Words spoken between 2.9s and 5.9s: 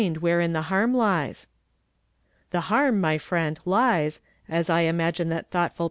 my friend, lies, as I imagine that thoughtful p